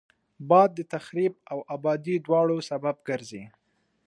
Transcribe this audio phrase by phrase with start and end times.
[0.49, 3.43] باد د تخریب او آبادي دواړو سبب ګرځي